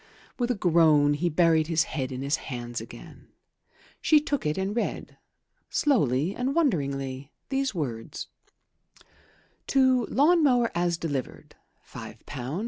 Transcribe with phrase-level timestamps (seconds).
[0.39, 3.27] With a groan he buried his head in his hands again.
[4.01, 5.19] She took it and read,
[5.69, 8.27] slowly and wonderingly, these words:
[9.67, 11.55] "To lawn mower as delivered,
[11.87, 12.59] £5 17s.